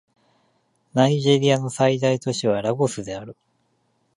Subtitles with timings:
[0.95, 3.37] ナイジェリアの最大都市はラゴスである